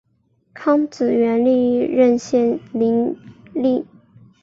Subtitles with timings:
[0.55, 3.15] 康子元历任献陵
[3.53, 3.85] 令。